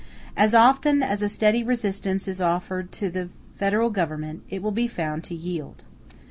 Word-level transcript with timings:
As 0.35 0.55
often 0.55 1.03
as 1.03 1.21
a 1.21 1.29
steady 1.29 1.63
resistance 1.63 2.27
is 2.27 2.41
offered 2.41 2.91
to 2.93 3.11
the 3.11 3.29
Federal 3.57 3.91
Government 3.91 4.41
it 4.49 4.63
will 4.63 4.71
be 4.71 4.87
found 4.87 5.23
to 5.25 5.35
yield. 5.35 5.83